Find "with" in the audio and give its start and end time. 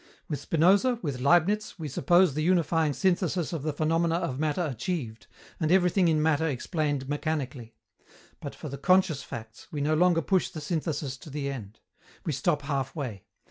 0.27-0.39, 1.03-1.21